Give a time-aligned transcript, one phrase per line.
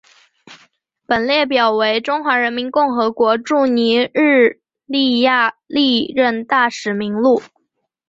[1.05, 7.39] 本列表为中华人民共和国驻尼日利亚历任大使名录。